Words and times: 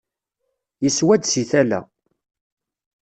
Yeswa-d 0.83 1.23
seg 1.27 1.45
tala. 1.51 1.79